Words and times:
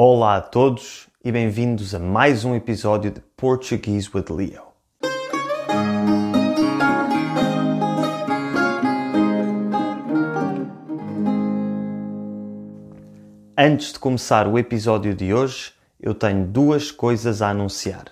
Olá 0.00 0.36
a 0.36 0.40
todos 0.40 1.08
e 1.24 1.32
bem-vindos 1.32 1.92
a 1.92 1.98
mais 1.98 2.44
um 2.44 2.54
episódio 2.54 3.10
de 3.10 3.20
Portuguese 3.36 4.08
with 4.14 4.26
Leo. 4.30 4.62
Antes 13.56 13.92
de 13.92 13.98
começar 13.98 14.46
o 14.46 14.56
episódio 14.56 15.12
de 15.12 15.34
hoje, 15.34 15.72
eu 15.98 16.14
tenho 16.14 16.46
duas 16.46 16.92
coisas 16.92 17.42
a 17.42 17.50
anunciar. 17.50 18.04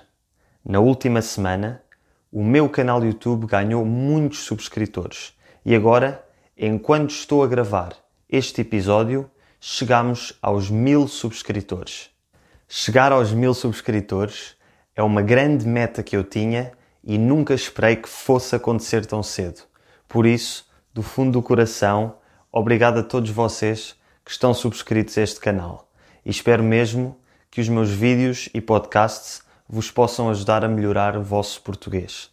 Na 0.65 0.81
última 0.81 1.23
semana, 1.23 1.85
o 2.33 2.43
meu 2.43 2.69
canal 2.69 3.05
YouTube 3.05 3.47
ganhou 3.47 3.85
muitos 3.85 4.41
subscritores 4.41 5.35
e 5.65 5.73
agora, 5.73 6.27
enquanto 6.59 7.11
estou 7.11 7.45
a 7.45 7.47
gravar 7.47 7.93
este 8.29 8.63
episódio, 8.63 9.31
chegamos 9.61 10.33
aos 10.41 10.71
mil 10.71 11.09
subscritores. 11.09 12.11
Chegar 12.69 13.13
aos 13.13 13.33
mil 13.33 13.55
subscritores 13.55 14.57
é 14.95 15.03
uma 15.03 15.23
grande 15.23 15.67
meta 15.67 16.03
que 16.03 16.17
eu 16.17 16.25
tinha 16.25 16.73
e 17.03 17.19
nunca 17.19 17.55
esperei 17.55 17.97
que 17.97 18.09
fosse 18.09 18.57
acontecer 18.57 19.07
tão 19.07 19.23
cedo. 19.23 19.63
Por 20.09 20.27
isso, 20.27 20.69
do 20.93 21.03
fundo 21.03 21.33
do 21.33 21.43
coração, 21.43 22.17
obrigado 22.51 22.99
a 22.99 23.03
todos 23.03 23.31
vocês 23.31 23.95
que 24.25 24.31
estão 24.31 24.53
subscritos 24.53 25.17
a 25.19 25.23
este 25.23 25.39
canal 25.39 25.87
e 26.25 26.31
espero 26.31 26.63
mesmo 26.63 27.17
que 27.51 27.61
os 27.61 27.69
meus 27.69 27.91
vídeos 27.91 28.49
e 28.53 28.61
podcasts 28.61 29.43
vos 29.69 29.91
possam 29.91 30.29
ajudar 30.29 30.65
a 30.65 30.69
melhorar 30.69 31.17
o 31.17 31.23
vosso 31.23 31.63
português. 31.63 32.31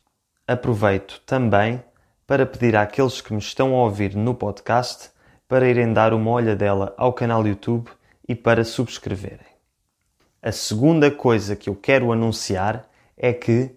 Aproveito 0.47 1.21
também 1.25 1.83
para 2.25 2.45
pedir 2.45 2.75
àqueles 2.75 3.21
que 3.21 3.31
me 3.31 3.39
estão 3.39 3.75
a 3.75 3.83
ouvir 3.83 4.15
no 4.15 4.33
podcast 4.33 5.11
para 5.53 5.69
irem 5.69 5.93
dar 5.93 6.15
uma 6.15 6.31
olhadela 6.31 6.95
ao 6.97 7.13
canal 7.13 7.45
YouTube 7.45 7.87
e 8.27 8.33
para 8.33 8.65
subscreverem. 8.65 9.45
A 10.41 10.51
segunda 10.51 11.11
coisa 11.11 11.55
que 11.55 11.69
eu 11.69 11.75
quero 11.75 12.11
anunciar 12.11 12.89
é 13.15 13.31
que, 13.31 13.69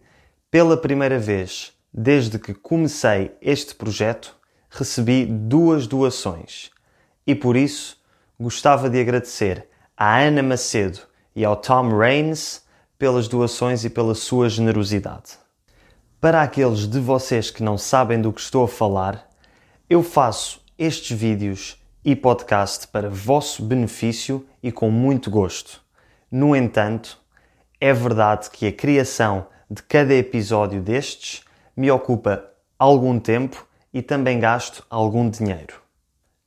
pela 0.51 0.75
primeira 0.79 1.19
vez 1.19 1.75
desde 1.93 2.39
que 2.39 2.55
comecei 2.55 3.37
este 3.43 3.75
projeto, 3.75 4.35
recebi 4.71 5.27
duas 5.27 5.87
doações 5.87 6.71
e 7.27 7.35
por 7.35 7.59
isso 7.59 8.01
gostava 8.41 8.89
de 8.89 8.99
agradecer 8.99 9.69
à 9.95 10.19
Ana 10.19 10.43
Macedo 10.43 11.01
e 11.35 11.45
ao 11.45 11.57
Tom 11.57 11.91
Raines 11.91 12.65
pelas 12.99 13.29
doações 13.29 13.85
e 13.85 13.91
pela 13.91 14.15
sua 14.15 14.49
generosidade. 14.49 15.33
Para 16.23 16.41
aqueles 16.41 16.89
de 16.89 16.99
vocês 16.99 17.51
que 17.51 17.63
não 17.63 17.77
sabem 17.77 18.19
do 18.19 18.33
que 18.33 18.41
estou 18.41 18.65
a 18.65 18.69
falar, 18.69 19.29
eu 19.91 20.03
faço 20.03 20.65
estes 20.79 21.19
vídeos 21.19 21.83
e 22.05 22.15
podcast 22.15 22.87
para 22.89 23.09
vosso 23.09 23.63
benefício 23.63 24.47
e 24.63 24.71
com 24.71 24.91
muito 24.91 25.31
gosto. 25.31 25.81
No 26.31 26.55
entanto, 26.55 27.19
é 27.81 27.93
verdade 27.93 28.51
que 28.51 28.67
a 28.67 28.73
criação 28.73 29.47
de 29.71 29.83
cada 29.83 30.15
episódio 30.15 30.83
destes 30.83 31.43
me 31.77 31.91
ocupa 31.91 32.45
algum 32.79 33.19
tempo 33.19 33.67
e 33.93 34.03
também 34.03 34.39
gasto 34.39 34.85
algum 34.91 35.31
dinheiro. 35.31 35.81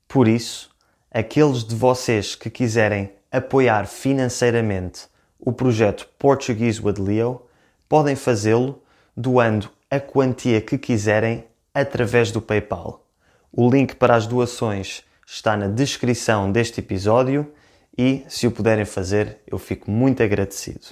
Por 0.08 0.28
isso, 0.28 0.70
aqueles 1.12 1.64
de 1.64 1.76
vocês 1.76 2.36
que 2.36 2.50
quiserem 2.50 3.12
apoiar 3.32 3.88
financeiramente 3.88 5.08
o 5.40 5.52
projeto 5.52 6.08
Portuguese 6.20 6.82
with 6.82 7.00
Leo 7.00 7.42
podem 7.88 8.16
fazê-lo 8.16 8.84
doando 9.18 9.70
a 9.90 10.00
quantia 10.00 10.62
que 10.62 10.78
quiserem 10.78 11.46
através 11.74 12.32
do 12.32 12.42
PayPal. 12.42 13.09
O 13.52 13.68
link 13.68 13.96
para 13.96 14.16
as 14.16 14.28
doações 14.28 15.04
está 15.26 15.58
na 15.58 15.68
descrição 15.68 16.52
deste 16.52 16.82
episódio 16.82 17.52
e, 17.98 18.24
se 18.28 18.46
o 18.46 18.52
puderem 18.52 18.86
fazer, 18.86 19.40
eu 19.48 19.58
fico 19.58 19.90
muito 19.90 20.22
agradecido. 20.22 20.88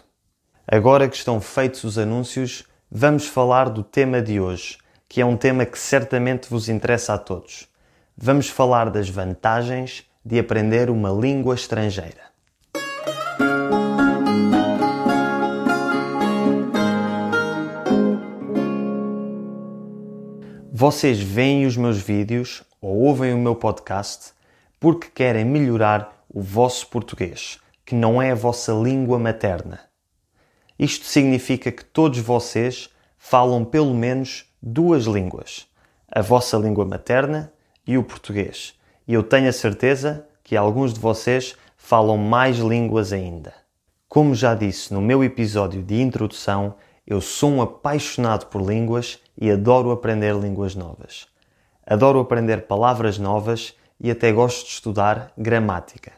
Agora 0.68 1.08
que 1.08 1.16
estão 1.16 1.40
feitos 1.40 1.84
os 1.84 1.98
anúncios, 2.00 2.66
vamos 2.92 3.28
falar 3.28 3.70
do 3.70 3.84
tema 3.84 4.22
de 4.22 4.40
hoje, 4.40 4.80
que 5.08 5.22
é 5.22 5.26
um 5.26 5.38
tema 5.38 5.66
que 5.68 5.78
certamente 5.78 6.50
vos 6.50 6.68
interessa 6.68 7.14
a 7.14 7.18
todos. 7.18 7.68
Vamos 8.18 8.50
falar 8.50 8.90
das 8.90 9.08
vantagens 9.08 10.04
de 10.26 10.40
aprender 10.40 10.90
uma 10.90 11.12
língua 11.12 11.54
estrangeira. 11.54 12.27
Vocês 20.80 21.20
veem 21.20 21.66
os 21.66 21.76
meus 21.76 21.98
vídeos 21.98 22.62
ou 22.80 23.00
ouvem 23.00 23.34
o 23.34 23.38
meu 23.40 23.56
podcast 23.56 24.32
porque 24.80 25.08
querem 25.08 25.44
melhorar 25.44 26.24
o 26.32 26.40
vosso 26.40 26.86
português, 26.86 27.60
que 27.84 27.96
não 27.96 28.22
é 28.22 28.30
a 28.30 28.36
vossa 28.36 28.72
língua 28.74 29.18
materna. 29.18 29.80
Isto 30.78 31.06
significa 31.06 31.72
que 31.72 31.84
todos 31.84 32.20
vocês 32.20 32.92
falam 33.18 33.66
pelo 33.66 33.92
menos 33.92 34.46
duas 34.62 35.06
línguas, 35.06 35.66
a 36.12 36.22
vossa 36.22 36.56
língua 36.58 36.86
materna 36.86 37.52
e 37.88 37.98
o 37.98 38.04
português. 38.04 38.76
E 39.08 39.16
eu 39.16 39.24
tenho 39.24 39.50
a 39.50 39.54
certeza 39.54 40.28
que 40.44 40.56
alguns 40.56 40.94
de 40.94 41.00
vocês 41.00 41.56
falam 41.76 42.18
mais 42.20 42.58
línguas 42.58 43.12
ainda. 43.12 43.52
Como 44.08 44.36
já 44.36 44.54
disse 44.54 44.94
no 44.94 45.02
meu 45.02 45.24
episódio 45.24 45.82
de 45.82 46.00
introdução, 46.00 46.76
eu 47.08 47.22
sou 47.22 47.50
um 47.50 47.62
apaixonado 47.62 48.48
por 48.48 48.62
línguas 48.62 49.18
e 49.40 49.50
adoro 49.50 49.92
aprender 49.92 50.36
línguas 50.36 50.76
novas. 50.76 51.26
Adoro 51.86 52.20
aprender 52.20 52.68
palavras 52.68 53.18
novas 53.18 53.74
e 53.98 54.12
até 54.12 54.30
gosto 54.34 54.66
de 54.66 54.74
estudar 54.74 55.32
gramática. 55.38 56.12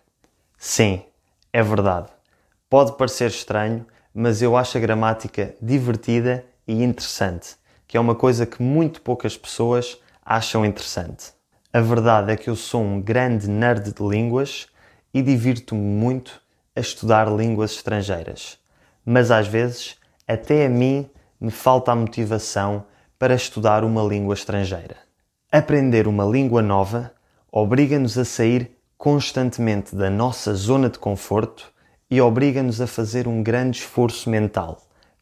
Sim, 0.58 1.04
é 1.54 1.62
verdade. 1.62 2.08
Pode 2.68 2.98
parecer 2.98 3.30
estranho, 3.30 3.86
mas 4.12 4.42
eu 4.42 4.58
acho 4.58 4.80
a 4.80 4.82
gramática 4.82 5.54
divertida 5.62 6.44
e 6.68 6.84
interessante, 6.84 7.56
que 7.88 7.96
é 7.96 8.00
uma 8.00 8.16
coisa 8.16 8.48
que 8.48 8.64
muito 8.64 9.00
poucas 9.02 9.38
pessoas 9.38 9.96
acham 10.26 10.66
interessante. 10.66 11.34
A 11.72 11.82
verdade 11.82 12.32
é 12.32 12.36
que 12.36 12.50
eu 12.50 12.56
sou 12.56 12.82
um 12.82 13.00
grande 13.00 13.48
nerd 13.48 13.94
de 13.94 14.04
línguas 14.04 14.68
e 15.14 15.22
divirto-me 15.22 15.82
muito 15.82 16.42
a 16.76 16.80
estudar 16.80 17.32
línguas 17.32 17.74
estrangeiras. 17.74 18.58
Mas 19.06 19.30
às 19.30 19.48
vezes 19.48 19.99
até 20.30 20.68
a 20.68 20.70
mim 20.70 21.10
me 21.42 21.50
falta 21.50 21.92
a 21.92 21.96
motivação 21.96 22.86
para 23.18 23.34
estudar 23.34 23.84
uma 23.84 24.04
língua 24.04 24.36
estrangeira. 24.36 24.96
Aprender 25.52 26.08
uma 26.08 26.24
língua 26.24 26.62
nova 26.62 27.12
obriga-nos 27.52 28.16
a 28.16 28.24
sair 28.24 28.78
constantemente 28.96 29.96
da 29.96 30.08
nossa 30.08 30.54
zona 30.54 30.88
de 30.88 31.00
conforto 31.00 31.74
e 32.12 32.22
obriga-nos 32.22 32.80
a 32.80 32.86
fazer 32.86 33.28
um 33.28 33.42
grande 33.42 33.80
esforço 33.80 34.30
mental, 34.30 34.80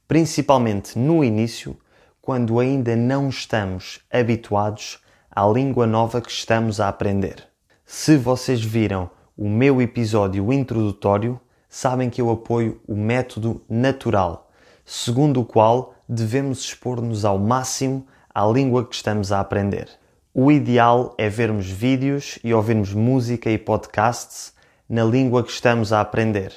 principalmente 0.09 0.99
no 0.99 1.23
início, 1.23 1.77
quando 2.21 2.59
ainda 2.59 2.93
não 2.93 3.29
estamos 3.29 4.01
habituados 4.11 4.99
à 5.31 5.47
língua 5.47 5.87
nova 5.87 6.19
que 6.19 6.29
estamos 6.29 6.81
a 6.81 6.89
aprender. 6.89 7.47
Se 7.85 8.17
vocês 8.17 8.61
viram 8.61 9.09
o 9.37 9.47
meu 9.47 9.81
episódio 9.81 10.51
introdutório, 10.51 11.39
sabem 11.69 12.09
que 12.09 12.19
eu 12.19 12.29
apoio 12.29 12.81
o 12.85 12.95
método 12.95 13.61
natural 13.69 14.46
segundo 14.89 15.41
o 15.41 15.45
qual 15.45 15.93
devemos 16.07 16.61
expor-nos 16.61 17.25
ao 17.25 17.37
máximo 17.37 18.07
à 18.33 18.45
língua 18.45 18.87
que 18.87 18.95
estamos 18.95 19.33
a 19.33 19.41
aprender. 19.41 19.89
O 20.33 20.49
ideal 20.49 21.13
é 21.17 21.27
vermos 21.27 21.69
vídeos 21.69 22.39
e 22.41 22.53
ouvirmos 22.53 22.93
música 22.93 23.49
e 23.49 23.57
podcasts 23.57 24.53
na 24.89 25.03
língua 25.03 25.43
que 25.43 25.51
estamos 25.51 25.91
a 25.91 25.99
aprender. 25.99 26.53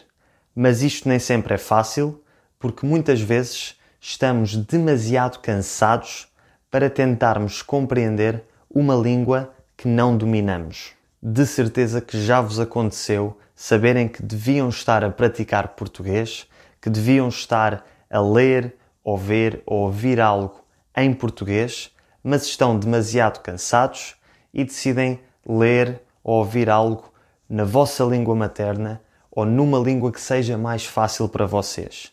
Mas 0.55 0.81
isto 0.81 1.09
nem 1.09 1.19
sempre 1.19 1.55
é 1.55 1.59
fácil, 1.59 2.23
porque 2.57 2.87
muitas 2.87 3.21
vezes 3.21 3.77
estamos 4.01 4.55
demasiado 4.55 5.41
cansados 5.41 6.29
para 6.71 6.89
tentarmos 6.89 7.63
compreender 7.63 8.45
uma 8.73 8.95
língua 8.95 9.53
que 9.77 9.89
não 9.89 10.17
dominamos. 10.17 10.93
De 11.21 11.45
certeza 11.45 12.01
que 12.01 12.23
já 12.25 12.41
vos 12.41 12.61
aconteceu 12.61 13.37
saberem 13.57 14.07
que 14.07 14.23
deviam 14.23 14.69
estar 14.69 15.03
a 15.03 15.11
praticar 15.11 15.69
português, 15.69 16.47
que 16.81 16.89
deviam 16.89 17.29
estar 17.29 17.85
a 18.11 18.21
ler 18.21 18.75
ou 19.03 19.17
ver 19.17 19.63
ou 19.65 19.83
ouvir 19.85 20.21
algo 20.21 20.65
em 20.97 21.15
português, 21.15 21.95
mas 22.23 22.45
estão 22.45 22.79
demasiado 22.79 23.41
cansados 23.41 24.17
e 24.53 24.65
decidem 24.65 25.21
ler 25.47 26.03
ou 26.23 26.39
ouvir 26.39 26.69
algo 26.69 27.13
na 27.49 27.65
vossa 27.65 28.05
língua 28.05 28.35
materna 28.35 29.01
ou 29.31 29.47
numa 29.47 29.79
língua 29.79 30.13
que 30.13 30.21
seja 30.21 30.59
mais 30.59 30.85
fácil 30.85 31.29
para 31.29 31.47
vocês. 31.47 32.13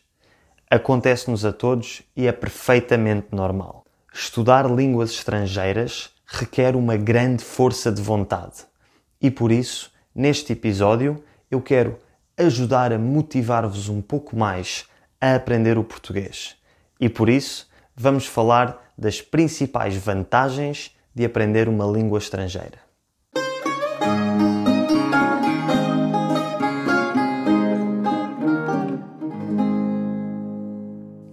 Acontece-nos 0.70 1.44
a 1.44 1.52
todos 1.52 2.02
e 2.16 2.26
é 2.26 2.32
perfeitamente 2.32 3.28
normal. 3.32 3.84
Estudar 4.12 4.70
línguas 4.70 5.10
estrangeiras 5.10 6.10
requer 6.26 6.76
uma 6.76 6.96
grande 6.96 7.42
força 7.42 7.90
de 7.90 8.02
vontade. 8.02 8.66
E 9.20 9.30
por 9.30 9.50
isso, 9.50 9.90
neste 10.14 10.52
episódio, 10.52 11.22
eu 11.50 11.60
quero 11.60 11.98
ajudar 12.36 12.92
a 12.92 12.98
motivar-vos 12.98 13.88
um 13.88 14.00
pouco 14.00 14.36
mais 14.36 14.86
a 15.20 15.34
aprender 15.34 15.78
o 15.78 15.84
português. 15.84 16.56
E 17.00 17.08
por 17.08 17.28
isso, 17.28 17.68
vamos 17.96 18.26
falar 18.26 18.92
das 18.96 19.20
principais 19.20 19.96
vantagens 19.96 20.96
de 21.14 21.24
aprender 21.24 21.68
uma 21.68 21.84
língua 21.84 22.18
estrangeira. 22.18 22.78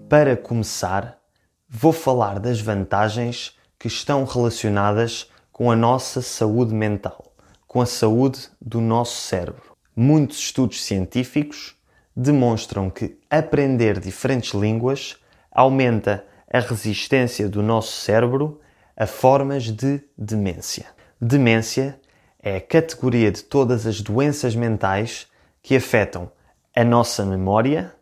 Para 0.10 0.38
começar, 0.38 1.20
vou 1.68 1.92
falar 1.92 2.40
das 2.40 2.62
vantagens 2.62 3.58
que 3.78 3.88
estão 3.88 4.24
relacionadas 4.24 5.30
com 5.52 5.70
a 5.70 5.76
nossa 5.76 6.22
saúde 6.22 6.74
mental, 6.74 7.34
com 7.68 7.82
a 7.82 7.86
saúde 7.86 8.50
do 8.62 8.80
nosso 8.80 9.22
cérebro. 9.22 9.76
Muitos 9.96 10.38
estudos 10.38 10.84
científicos 10.84 11.75
demonstram 12.16 12.90
que 12.90 13.18
aprender 13.30 14.00
diferentes 14.00 14.54
línguas 14.54 15.18
aumenta 15.52 16.26
a 16.52 16.60
resistência 16.60 17.50
do 17.50 17.62
nosso 17.62 17.92
cérebro 17.92 18.62
a 18.96 19.06
formas 19.06 19.66
de 19.66 20.02
demência. 20.18 20.86
Demência 21.20 22.00
é 22.40 22.58
a 22.58 22.62
categoria 22.62 23.32
de 23.32 23.44
todas 23.44 23.86
as 23.86 24.02
doenças 24.02 24.56
mentais 24.56 25.28
que 25.62 25.76
afetam 25.76 26.32
a 26.76 26.84
nossa 26.84 27.26
memória 27.26 27.94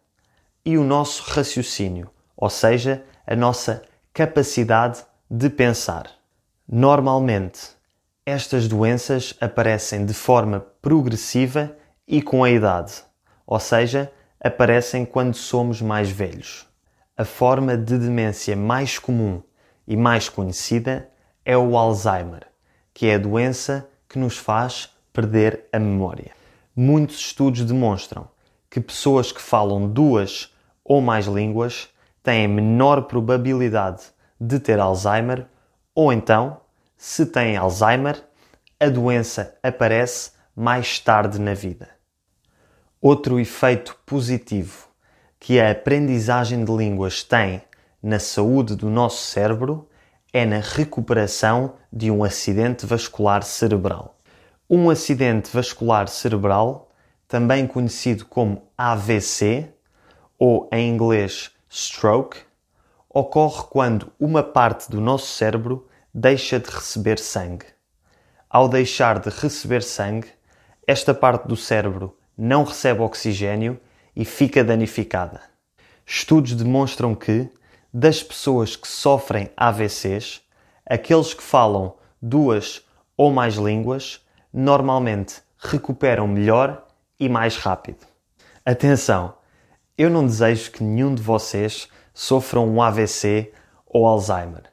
e 0.66 0.78
o 0.78 0.84
nosso 0.84 1.24
raciocínio, 1.24 2.10
ou 2.36 2.50
seja, 2.50 3.04
a 3.26 3.36
nossa 3.36 3.82
capacidade 4.14 5.04
de 5.30 5.50
pensar. 5.50 6.12
Normalmente, 6.68 7.72
estas 8.26 8.68
doenças 8.68 9.34
aparecem 9.42 10.06
de 10.06 10.14
forma 10.14 10.60
progressiva 10.82 11.76
e 12.08 12.22
com 12.22 12.44
a 12.44 12.50
idade, 12.50 13.04
ou 13.46 13.60
seja, 13.60 14.12
aparecem 14.40 15.06
quando 15.06 15.36
somos 15.36 15.82
mais 15.82 16.10
velhos. 16.10 16.68
A 17.16 17.24
forma 17.24 17.78
de 17.78 17.98
demência 17.98 18.56
mais 18.56 18.98
comum 18.98 19.42
e 19.88 19.96
mais 19.96 20.30
conhecida 20.30 21.10
é 21.46 21.58
o 21.58 21.78
Alzheimer, 21.78 22.48
que 22.94 23.08
é 23.08 23.16
a 23.16 23.20
doença 23.20 23.88
que 24.10 24.18
nos 24.18 24.38
faz 24.38 24.90
perder 25.12 25.66
a 25.72 25.80
memória. 25.80 26.32
Muitos 26.76 27.18
estudos 27.18 27.64
demonstram 27.64 28.28
que 28.70 28.82
pessoas 28.82 29.32
que 29.32 29.42
falam 29.42 29.88
duas 29.88 30.52
ou 30.84 31.02
mais 31.02 31.28
línguas 31.28 31.90
têm 32.24 32.48
menor 32.48 33.04
probabilidade 33.04 34.04
de 34.40 34.60
ter 34.60 34.80
Alzheimer, 34.80 35.46
ou 35.94 36.12
então, 36.12 36.62
se 36.98 37.26
têm 37.26 37.56
Alzheimer, 37.56 38.24
a 38.80 38.90
doença 38.90 39.56
aparece 39.62 40.32
mais 40.56 41.00
tarde 41.00 41.40
na 41.40 41.54
vida. 41.54 41.93
Outro 43.06 43.38
efeito 43.38 43.98
positivo 44.06 44.88
que 45.38 45.60
a 45.60 45.72
aprendizagem 45.72 46.64
de 46.64 46.72
línguas 46.72 47.22
tem 47.22 47.62
na 48.02 48.18
saúde 48.18 48.78
do 48.78 48.90
nosso 48.90 49.26
cérebro 49.26 49.90
é 50.32 50.46
na 50.46 50.60
recuperação 50.60 51.74
de 51.92 52.10
um 52.10 52.24
acidente 52.24 52.86
vascular 52.86 53.44
cerebral. 53.44 54.18
Um 54.70 54.90
acidente 54.90 55.50
vascular 55.54 56.08
cerebral, 56.08 56.94
também 57.28 57.68
conhecido 57.68 58.24
como 58.24 58.70
AVC, 58.78 59.70
ou 60.40 60.70
em 60.72 60.90
inglês 60.90 61.52
stroke, 61.70 62.38
ocorre 63.10 63.66
quando 63.70 64.14
uma 64.18 64.42
parte 64.42 64.90
do 64.90 65.02
nosso 65.02 65.28
cérebro 65.28 65.90
deixa 66.14 66.58
de 66.58 66.70
receber 66.70 67.20
sangue. 67.20 67.66
Ao 68.50 68.70
deixar 68.70 69.20
de 69.20 69.30
receber 69.30 69.84
sangue, 69.84 70.30
esta 70.88 71.14
parte 71.14 71.50
do 71.50 71.58
cérebro 71.58 72.16
não 72.38 72.64
recebe 72.64 73.02
oxigênio 73.02 73.80
e 74.16 74.26
fica 74.26 74.64
danificada. 74.64 75.42
Estudos 76.06 76.54
demonstram 76.54 77.16
que, 77.16 77.50
das 77.94 78.22
pessoas 78.22 78.76
que 78.76 78.88
sofrem 78.88 79.50
AVCs, 79.56 80.42
aqueles 80.86 81.34
que 81.34 81.44
falam 81.44 81.96
duas 82.22 82.82
ou 83.16 83.32
mais 83.32 83.56
línguas 83.56 84.22
normalmente 84.52 85.42
recuperam 85.58 86.28
melhor 86.28 86.86
e 87.20 87.30
mais 87.30 87.56
rápido. 87.58 88.06
Atenção, 88.66 89.36
eu 89.98 90.10
não 90.10 90.26
desejo 90.26 90.72
que 90.72 90.84
nenhum 90.84 91.14
de 91.14 91.22
vocês 91.22 91.88
sofra 92.14 92.60
um 92.60 92.82
AVC 92.82 93.54
ou 93.86 94.08
Alzheimer, 94.08 94.64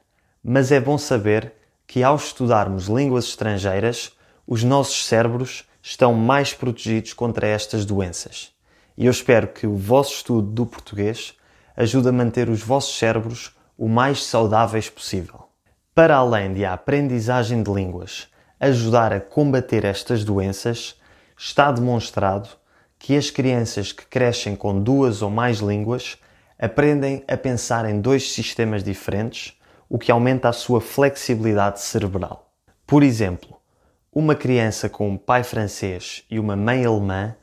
mas 0.43 0.71
é 0.71 0.79
bom 0.79 0.97
saber 0.97 1.53
que 1.85 2.03
ao 2.03 2.15
estudarmos 2.15 2.87
línguas 2.87 3.25
estrangeiras, 3.25 4.15
os 4.47 4.63
nossos 4.63 5.05
cérebros 5.05 5.65
estão 5.81 6.13
mais 6.13 6.53
protegidos 6.53 7.13
contra 7.13 7.47
estas 7.47 7.85
doenças. 7.85 8.51
E 8.97 9.05
eu 9.05 9.11
espero 9.11 9.47
que 9.47 9.65
o 9.65 9.75
vosso 9.75 10.15
estudo 10.15 10.47
do 10.47 10.65
português 10.65 11.33
ajude 11.75 12.09
a 12.09 12.11
manter 12.11 12.49
os 12.49 12.61
vossos 12.61 12.97
cérebros 12.97 13.55
o 13.77 13.87
mais 13.87 14.23
saudáveis 14.23 14.89
possível. 14.89 15.47
Para 15.95 16.15
além 16.15 16.53
de 16.53 16.63
a 16.63 16.73
aprendizagem 16.73 17.63
de 17.63 17.71
línguas 17.71 18.27
ajudar 18.59 19.11
a 19.11 19.19
combater 19.19 19.83
estas 19.83 20.23
doenças, 20.23 20.95
está 21.35 21.71
demonstrado 21.71 22.47
que 22.99 23.17
as 23.17 23.31
crianças 23.31 23.91
que 23.91 24.05
crescem 24.05 24.55
com 24.55 24.79
duas 24.79 25.23
ou 25.23 25.31
mais 25.31 25.57
línguas 25.57 26.19
aprendem 26.59 27.23
a 27.27 27.35
pensar 27.35 27.89
em 27.89 27.99
dois 27.99 28.31
sistemas 28.31 28.83
diferentes, 28.83 29.59
o 29.89 29.97
que 29.97 30.11
aumenta 30.11 30.47
a 30.47 30.53
sua 30.53 30.79
flexibilidade 30.79 31.81
cerebral. 31.81 32.51
Por 32.85 33.01
exemplo, 33.01 33.57
uma 34.13 34.35
criança 34.35 34.89
com 34.89 35.09
um 35.09 35.17
pai 35.17 35.41
francês 35.41 36.25
e 36.29 36.37
uma 36.37 36.53
mãe 36.55 36.85
alemã 36.85 37.33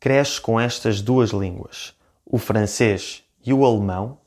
cresce 0.00 0.40
com 0.40 0.58
estas 0.58 1.02
duas 1.02 1.30
línguas, 1.30 1.94
o 2.24 2.38
francês 2.38 3.22
e 3.44 3.52
o 3.52 3.62
alemão, 3.62 4.18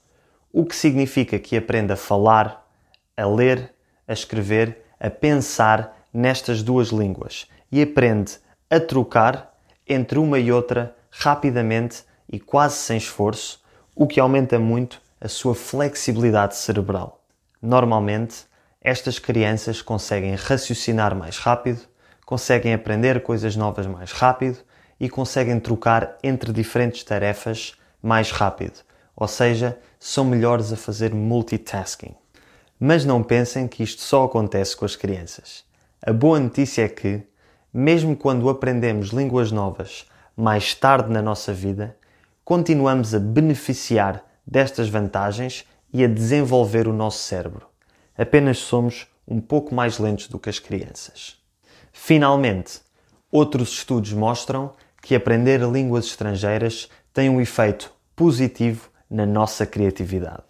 o 0.53 0.63
que 0.63 0.75
significa 0.75 1.39
que 1.39 1.57
aprende 1.57 1.94
a 1.94 1.97
falar, 1.97 2.69
a 3.15 3.25
ler, 3.25 3.73
a 4.07 4.13
escrever, 4.13 4.85
a 4.99 5.09
pensar 5.09 5.97
nestas 6.13 6.61
duas 6.61 6.89
línguas 6.89 7.47
e 7.71 7.81
aprende 7.81 8.38
a 8.69 8.79
trocar 8.79 9.57
entre 9.88 10.19
uma 10.19 10.38
e 10.38 10.51
outra 10.51 10.95
rapidamente 11.09 12.03
e 12.31 12.39
quase 12.39 12.75
sem 12.75 12.97
esforço, 12.97 13.63
o 13.95 14.05
que 14.05 14.19
aumenta 14.19 14.59
muito 14.59 15.01
a 15.19 15.27
sua 15.27 15.55
flexibilidade 15.55 16.55
cerebral. 16.55 17.23
Normalmente, 17.59 18.45
estas 18.87 19.19
crianças 19.19 19.81
conseguem 19.81 20.33
raciocinar 20.35 21.13
mais 21.13 21.37
rápido, 21.37 21.81
conseguem 22.25 22.73
aprender 22.73 23.21
coisas 23.21 23.53
novas 23.53 23.85
mais 23.85 24.13
rápido 24.13 24.59
e 24.97 25.09
conseguem 25.09 25.59
trocar 25.59 26.17
entre 26.23 26.53
diferentes 26.53 27.03
tarefas 27.03 27.73
mais 28.01 28.31
rápido, 28.31 28.79
ou 29.13 29.27
seja, 29.27 29.77
são 29.99 30.23
melhores 30.23 30.71
a 30.71 30.77
fazer 30.77 31.13
multitasking. 31.13 32.15
Mas 32.79 33.03
não 33.03 33.21
pensem 33.21 33.67
que 33.67 33.83
isto 33.83 34.01
só 34.01 34.23
acontece 34.23 34.77
com 34.77 34.85
as 34.85 34.95
crianças. 34.95 35.65
A 36.01 36.13
boa 36.13 36.39
notícia 36.39 36.85
é 36.85 36.87
que, 36.87 37.21
mesmo 37.73 38.15
quando 38.15 38.47
aprendemos 38.47 39.09
línguas 39.09 39.51
novas 39.51 40.05
mais 40.33 40.73
tarde 40.73 41.11
na 41.11 41.21
nossa 41.21 41.51
vida, 41.51 41.97
continuamos 42.45 43.13
a 43.13 43.19
beneficiar 43.19 44.23
destas 44.45 44.87
vantagens 44.87 45.65
e 45.91 46.06
a 46.06 46.07
desenvolver 46.07 46.87
o 46.87 46.94
nosso 46.94 47.19
cérebro. 47.19 47.67
Apenas 48.18 48.57
somos 48.57 49.07
um 49.28 49.40
pouco 49.40 49.76
mais 49.76 50.00
lentos 50.00 50.28
do 50.28 50.40
que 50.40 50.50
as 50.50 50.59
crianças. 50.59 51.38
Finalmente, 51.92 52.81
outros 53.31 53.69
estudos 53.74 54.14
mostram 54.14 54.74
que 55.02 55.16
aprender 55.16 55.62
línguas 55.62 56.06
estrangeiras 56.06 56.90
tem 57.14 57.30
um 57.30 57.40
efeito 57.42 57.92
positivo 58.16 58.90
na 59.09 59.26
nossa 59.26 59.66
criatividade. 59.66 60.44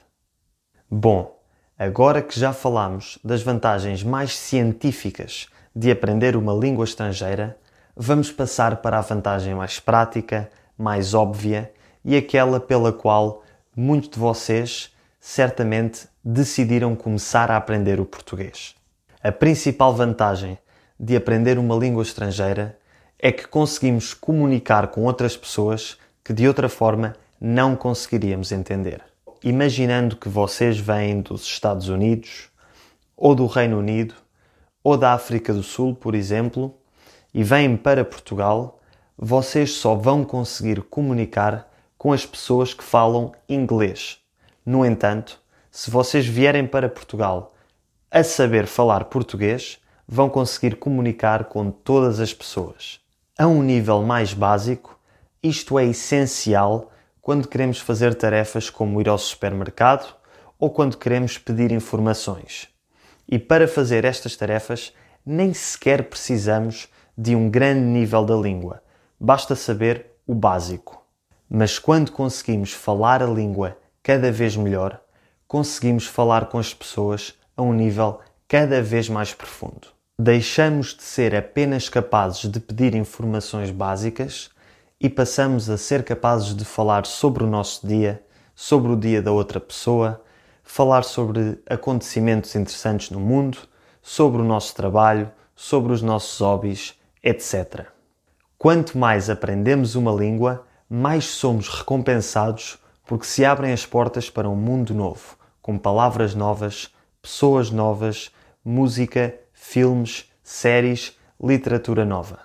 Bom, 0.90 1.40
agora 1.78 2.22
que 2.22 2.40
já 2.40 2.54
falamos 2.54 3.20
das 3.24 3.42
vantagens 3.42 4.04
mais 4.04 4.38
científicas 4.38 5.48
de 5.76 5.92
aprender 5.92 6.36
uma 6.36 6.54
língua 6.54 6.86
estrangeira, 6.86 7.58
vamos 7.96 8.32
passar 8.32 8.78
para 8.78 8.98
a 8.98 9.02
vantagem 9.02 9.54
mais 9.54 9.80
prática, 9.80 10.50
mais 10.78 11.14
óbvia 11.14 11.72
e 12.04 12.16
aquela 12.16 12.60
pela 12.60 12.94
qual 12.94 13.44
muitos 13.76 14.10
de 14.10 14.20
vocês 14.20 14.96
certamente 15.20 16.08
decidiram 16.30 16.94
começar 16.94 17.50
a 17.50 17.56
aprender 17.56 18.02
o 18.02 18.06
português. 18.06 18.76
A 19.24 19.32
principal 19.32 19.96
vantagem 19.96 20.58
de 21.00 21.16
aprender 21.16 21.58
uma 21.58 21.74
língua 21.74 22.04
estrangeira 22.04 22.78
é 23.18 23.32
que 23.32 23.48
conseguimos 23.48 24.14
comunicar 24.14 24.90
com 24.90 25.06
outras 25.06 25.38
pessoas 25.38 25.98
que 26.26 26.34
de 26.34 26.46
outra 26.46 26.68
forma 26.68 27.16
não 27.40 27.78
conseguiríamos 27.78 28.52
entender. 28.52 29.02
Imaginando 29.42 30.18
que 30.18 30.28
vocês 30.28 30.78
vêm 30.78 31.22
dos 31.22 31.44
Estados 31.44 31.88
Unidos, 31.88 32.50
ou 33.16 33.34
do 33.34 33.46
Reino 33.46 33.80
Unido, 33.80 34.14
ou 34.84 34.98
da 34.98 35.14
África 35.14 35.54
do 35.54 35.64
Sul, 35.64 35.96
por 35.96 36.14
exemplo, 36.14 36.76
e 37.34 37.42
vêm 37.42 37.78
para 37.78 38.04
Portugal, 38.04 38.82
vocês 39.18 39.72
só 39.72 39.96
vão 39.96 40.26
conseguir 40.26 40.82
comunicar 40.82 41.72
com 41.98 42.12
as 42.12 42.26
pessoas 42.26 42.74
que 42.74 42.84
falam 42.84 43.32
inglês. 43.48 44.18
No 44.66 44.86
entanto, 44.86 45.40
se 45.78 45.92
vocês 45.92 46.26
vierem 46.26 46.66
para 46.66 46.90
Portugal 46.90 47.54
a 48.10 48.24
saber 48.24 48.66
falar 48.66 49.06
português, 49.06 49.78
vão 50.08 50.28
conseguir 50.28 50.78
comunicar 50.78 51.46
com 51.46 51.70
todas 51.70 52.20
as 52.20 52.34
pessoas. 52.34 53.00
A 53.38 53.46
um 53.46 53.62
nível 53.62 54.02
mais 54.02 54.34
básico, 54.34 55.00
isto 55.44 55.78
é 55.78 55.86
essencial 55.86 56.92
quando 57.22 57.48
queremos 57.48 57.80
fazer 57.80 58.16
tarefas 58.16 58.72
como 58.72 59.00
ir 59.00 59.08
ao 59.08 59.20
supermercado 59.20 60.16
ou 60.58 60.72
quando 60.72 60.98
queremos 60.98 61.38
pedir 61.38 61.72
informações. 61.72 62.68
E 63.30 63.38
para 63.38 63.68
fazer 63.68 64.04
estas 64.04 64.36
tarefas, 64.36 64.92
nem 65.24 65.54
sequer 65.54 66.10
precisamos 66.10 66.88
de 67.16 67.36
um 67.36 67.52
grande 67.52 67.86
nível 67.86 68.26
da 68.26 68.36
língua, 68.36 68.82
basta 69.20 69.56
saber 69.56 70.08
o 70.26 70.34
básico. 70.34 71.06
Mas 71.48 71.78
quando 71.78 72.12
conseguimos 72.12 72.74
falar 72.74 73.22
a 73.22 73.28
língua 73.28 73.78
cada 74.02 74.32
vez 74.32 74.56
melhor, 74.56 75.00
conseguimos 75.48 76.06
falar 76.06 76.48
com 76.48 76.60
as 76.60 76.74
pessoas 76.74 77.34
a 77.56 77.62
um 77.62 77.74
nível 77.74 78.20
cada 78.48 78.82
vez 78.82 79.08
mais 79.08 79.34
profundo. 79.34 79.88
Deixamos 80.20 80.96
de 80.96 81.04
ser 81.04 81.36
apenas 81.36 81.90
capazes 81.90 82.50
de 82.50 82.60
pedir 82.60 82.96
informações 82.96 83.72
básicas 83.72 84.50
e 85.00 85.10
passamos 85.10 85.70
a 85.70 85.78
ser 85.78 86.04
capazes 86.04 86.56
de 86.56 86.66
falar 86.66 87.06
sobre 87.06 87.44
o 87.44 87.48
nosso 87.48 87.88
dia, 87.88 88.24
sobre 88.56 88.92
o 88.92 88.96
dia 88.96 89.22
da 89.22 89.32
outra 89.32 89.60
pessoa, 89.60 90.22
falar 90.64 91.04
sobre 91.04 91.62
acontecimentos 91.70 92.56
interessantes 92.56 93.12
no 93.12 93.20
mundo, 93.20 93.60
sobre 94.02 94.42
o 94.42 94.46
nosso 94.46 94.76
trabalho, 94.76 95.32
sobre 95.56 95.94
os 95.94 96.02
nossos 96.02 96.40
hobbies, 96.40 96.96
etc. 97.24 97.86
Quanto 98.58 98.98
mais 98.98 99.30
aprendemos 99.30 99.96
uma 99.96 100.12
língua, 100.12 100.66
mais 100.90 101.26
somos 101.26 101.70
recompensados 101.70 102.80
porque 103.06 103.26
se 103.26 103.46
abrem 103.46 103.72
as 103.72 103.86
portas 103.86 104.30
para 104.30 104.50
um 104.50 104.56
mundo 104.56 104.94
novo, 104.94 105.37
com 105.68 105.78
palavras 105.78 106.34
novas, 106.34 106.90
pessoas 107.22 107.70
novas, 107.70 108.32
música, 108.64 109.36
filmes, 109.52 110.32
séries, 110.42 111.18
literatura 111.44 112.06
nova. 112.06 112.40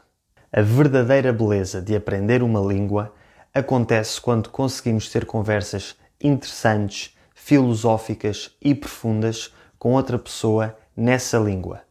A 0.52 0.60
verdadeira 0.60 1.32
beleza 1.32 1.80
de 1.80 1.94
aprender 1.94 2.42
uma 2.42 2.58
língua 2.58 3.14
acontece 3.54 4.20
quando 4.20 4.50
conseguimos 4.50 5.08
ter 5.08 5.24
conversas 5.24 5.94
interessantes, 6.20 7.16
filosóficas 7.32 8.50
e 8.60 8.74
profundas 8.74 9.54
com 9.78 9.92
outra 9.92 10.18
pessoa 10.18 10.76
nessa 10.96 11.38
língua. 11.38 11.82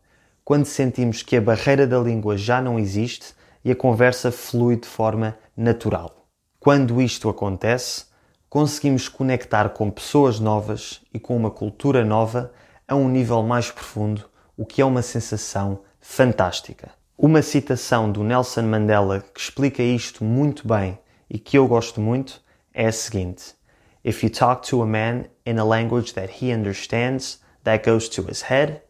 Quando 0.43 0.65
sentimos 0.65 1.23
que 1.23 1.37
a 1.37 1.41
barreira 1.41 1.87
da 1.87 1.99
língua 1.99 2.37
já 2.37 2.61
não 2.61 2.77
existe 2.77 3.33
e 3.63 3.71
a 3.71 3.75
conversa 3.75 4.33
flui 4.33 4.75
de 4.75 4.85
forma 4.85 5.37
natural. 5.55 6.27
Quando 6.59 7.01
isto 7.01 7.29
acontece, 7.29 8.10
conseguimos 8.51 9.07
conectar 9.07 9.69
com 9.69 9.89
pessoas 9.89 10.37
novas 10.37 10.99
e 11.13 11.17
com 11.17 11.37
uma 11.37 11.49
cultura 11.49 12.03
nova 12.03 12.51
a 12.85 12.93
um 12.93 13.07
nível 13.07 13.41
mais 13.41 13.71
profundo, 13.71 14.29
o 14.57 14.65
que 14.65 14.81
é 14.81 14.85
uma 14.85 15.01
sensação 15.01 15.83
fantástica. 16.01 16.91
Uma 17.17 17.41
citação 17.41 18.11
do 18.11 18.25
Nelson 18.25 18.63
Mandela 18.63 19.21
que 19.33 19.39
explica 19.39 19.81
isto 19.81 20.25
muito 20.25 20.67
bem 20.67 20.99
e 21.29 21.39
que 21.39 21.57
eu 21.57 21.65
gosto 21.65 22.01
muito 22.01 22.41
é 22.73 22.87
a 22.87 22.91
seguinte: 22.91 23.55
If 24.03 24.21
you 24.21 24.29
talk 24.29 24.67
to 24.67 24.81
a 24.81 24.85
man 24.85 25.27
in 25.45 25.57
a 25.57 25.63
language 25.63 26.13
that 26.15 26.43
he 26.43 26.53
understands, 26.53 27.39
that 27.63 27.89
goes 27.89 28.09
to 28.09 28.21
his 28.29 28.41
head. 28.41 28.81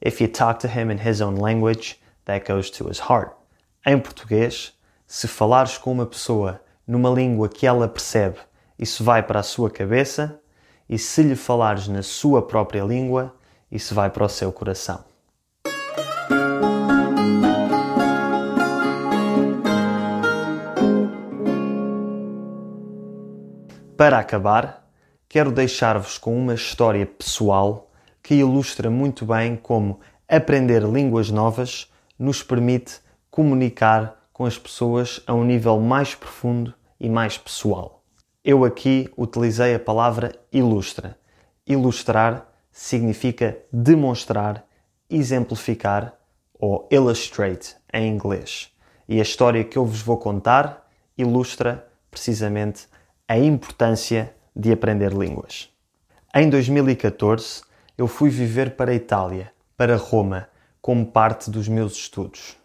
If 0.00 0.20
you 0.20 0.28
talk 0.28 0.60
to 0.60 0.68
him 0.68 0.92
in 0.92 0.98
his 1.04 1.20
own 1.20 1.40
language, 1.40 1.96
that 2.26 2.46
goes 2.46 2.70
to 2.70 2.88
his 2.88 3.00
heart. 3.00 3.32
Em 3.84 3.98
português, 3.98 4.78
se 5.08 5.26
falares 5.26 5.76
com 5.76 5.90
uma 5.90 6.06
pessoa 6.06 6.60
numa 6.86 7.10
língua 7.10 7.48
que 7.48 7.66
ela 7.66 7.88
percebe 7.88 8.38
isso 8.78 9.02
vai 9.02 9.22
para 9.22 9.40
a 9.40 9.42
sua 9.42 9.70
cabeça, 9.70 10.40
e 10.88 10.98
se 10.98 11.22
lhe 11.22 11.36
falares 11.36 11.88
na 11.88 12.02
sua 12.02 12.40
própria 12.40 12.82
língua, 12.82 13.34
isso 13.70 13.94
vai 13.94 14.08
para 14.08 14.24
o 14.24 14.28
seu 14.28 14.52
coração. 14.52 15.04
Para 23.96 24.20
acabar, 24.20 24.88
quero 25.28 25.50
deixar-vos 25.50 26.16
com 26.18 26.36
uma 26.36 26.54
história 26.54 27.04
pessoal 27.04 27.90
que 28.22 28.36
ilustra 28.36 28.88
muito 28.88 29.26
bem 29.26 29.56
como 29.56 29.98
aprender 30.28 30.84
línguas 30.84 31.30
novas 31.30 31.90
nos 32.16 32.42
permite 32.42 33.00
comunicar 33.30 34.28
com 34.32 34.44
as 34.44 34.56
pessoas 34.56 35.20
a 35.26 35.34
um 35.34 35.42
nível 35.42 35.80
mais 35.80 36.14
profundo 36.14 36.72
e 37.00 37.08
mais 37.08 37.36
pessoal. 37.36 37.97
Eu 38.44 38.64
aqui 38.64 39.12
utilizei 39.16 39.74
a 39.74 39.80
palavra 39.80 40.32
ilustra. 40.52 41.18
Ilustrar 41.66 42.46
significa 42.70 43.58
demonstrar, 43.72 44.64
exemplificar 45.10 46.14
ou 46.54 46.88
illustrate 46.90 47.76
em 47.92 48.06
inglês. 48.08 48.72
E 49.08 49.18
a 49.18 49.22
história 49.22 49.64
que 49.64 49.76
eu 49.76 49.84
vos 49.84 50.00
vou 50.00 50.16
contar 50.16 50.88
ilustra 51.16 51.88
precisamente 52.12 52.86
a 53.26 53.36
importância 53.36 54.32
de 54.54 54.70
aprender 54.70 55.12
línguas. 55.12 55.68
Em 56.32 56.48
2014, 56.48 57.62
eu 57.98 58.06
fui 58.06 58.30
viver 58.30 58.76
para 58.76 58.92
a 58.92 58.94
Itália, 58.94 59.52
para 59.76 59.96
Roma, 59.96 60.48
como 60.80 61.04
parte 61.04 61.50
dos 61.50 61.66
meus 61.66 61.94
estudos. 61.94 62.56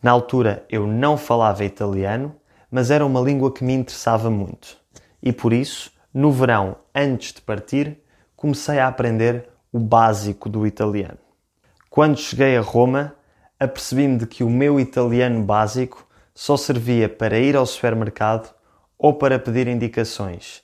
Na 0.00 0.12
altura 0.12 0.64
eu 0.70 0.86
não 0.86 1.18
falava 1.18 1.64
italiano, 1.64 2.36
mas 2.70 2.92
era 2.92 3.04
uma 3.04 3.20
língua 3.20 3.52
que 3.52 3.64
me 3.64 3.72
interessava 3.72 4.30
muito 4.30 4.83
e 5.24 5.32
por 5.32 5.54
isso, 5.54 5.90
no 6.12 6.30
verão, 6.30 6.76
antes 6.94 7.32
de 7.32 7.40
partir, 7.40 7.98
comecei 8.36 8.78
a 8.78 8.88
aprender 8.88 9.48
o 9.72 9.78
básico 9.78 10.50
do 10.50 10.66
italiano. 10.66 11.16
Quando 11.88 12.18
cheguei 12.18 12.58
a 12.58 12.60
Roma, 12.60 13.14
apercebi-me 13.58 14.18
de 14.18 14.26
que 14.26 14.44
o 14.44 14.50
meu 14.50 14.78
italiano 14.78 15.42
básico 15.42 16.06
só 16.34 16.58
servia 16.58 17.08
para 17.08 17.38
ir 17.38 17.56
ao 17.56 17.64
supermercado 17.64 18.54
ou 18.98 19.14
para 19.14 19.38
pedir 19.38 19.66
indicações. 19.66 20.62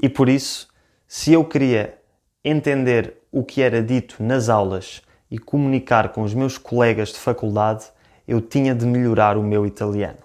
E 0.00 0.06
por 0.06 0.28
isso, 0.28 0.68
se 1.08 1.32
eu 1.32 1.42
queria 1.42 1.98
entender 2.44 3.22
o 3.32 3.42
que 3.42 3.62
era 3.62 3.82
dito 3.82 4.22
nas 4.22 4.50
aulas 4.50 5.00
e 5.30 5.38
comunicar 5.38 6.10
com 6.10 6.20
os 6.20 6.34
meus 6.34 6.58
colegas 6.58 7.08
de 7.08 7.18
faculdade, 7.18 7.86
eu 8.28 8.38
tinha 8.42 8.74
de 8.74 8.84
melhorar 8.84 9.38
o 9.38 9.42
meu 9.42 9.64
italiano. 9.66 10.18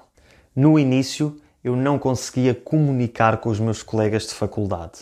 No 0.53 0.77
início, 0.77 1.39
eu 1.69 1.75
não 1.75 1.99
conseguia 1.99 2.55
comunicar 2.55 3.37
com 3.37 3.47
os 3.47 3.59
meus 3.59 3.83
colegas 3.83 4.25
de 4.25 4.33
faculdade. 4.33 5.01